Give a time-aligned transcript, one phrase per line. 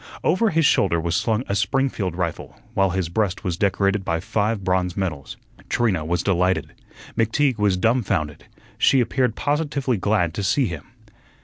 [0.23, 4.63] Over his shoulder was slung a Springfield rifle, while his breast was decorated by five
[4.63, 5.37] bronze medals.
[5.69, 6.73] Trina was delighted.
[7.15, 8.45] McTeague was dumfounded.
[8.79, 10.85] She appeared positively glad to see him.